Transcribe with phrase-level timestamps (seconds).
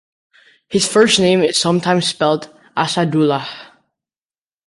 [0.67, 3.47] His first name is sometimes spelled "Asadullah".